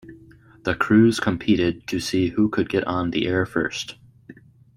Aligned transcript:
The 0.63 0.73
crews 0.73 1.19
competed 1.19 1.85
to 1.85 1.99
see 1.99 2.29
who 2.29 2.49
could 2.49 2.69
get 2.69 2.83
on 2.85 3.11
the 3.11 3.27
air 3.27 3.45
first. 3.45 3.97